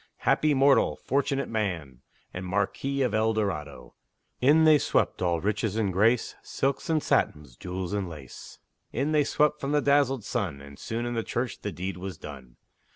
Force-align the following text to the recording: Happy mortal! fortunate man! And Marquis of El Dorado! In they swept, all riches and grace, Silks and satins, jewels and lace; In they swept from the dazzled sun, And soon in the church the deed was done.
Happy 0.25 0.55
mortal! 0.55 0.95
fortunate 0.95 1.47
man! 1.47 2.01
And 2.33 2.43
Marquis 2.43 3.03
of 3.03 3.13
El 3.13 3.33
Dorado! 3.35 3.93
In 4.41 4.63
they 4.63 4.79
swept, 4.79 5.21
all 5.21 5.39
riches 5.39 5.75
and 5.75 5.93
grace, 5.93 6.33
Silks 6.41 6.89
and 6.89 7.03
satins, 7.03 7.55
jewels 7.55 7.93
and 7.93 8.09
lace; 8.09 8.57
In 8.91 9.11
they 9.11 9.23
swept 9.23 9.61
from 9.61 9.73
the 9.73 9.79
dazzled 9.81 10.23
sun, 10.25 10.59
And 10.59 10.79
soon 10.79 11.05
in 11.05 11.13
the 11.13 11.21
church 11.21 11.61
the 11.61 11.71
deed 11.71 11.97
was 11.97 12.17
done. 12.17 12.55